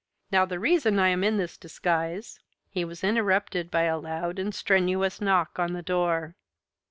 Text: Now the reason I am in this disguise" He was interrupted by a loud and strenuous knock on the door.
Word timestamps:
Now 0.31 0.45
the 0.45 0.57
reason 0.57 0.97
I 0.97 1.09
am 1.09 1.23
in 1.23 1.37
this 1.37 1.57
disguise" 1.59 2.39
He 2.71 2.83
was 2.83 3.03
interrupted 3.03 3.69
by 3.69 3.83
a 3.83 3.99
loud 3.99 4.39
and 4.39 4.51
strenuous 4.51 5.21
knock 5.21 5.59
on 5.59 5.73
the 5.73 5.83
door. 5.83 6.35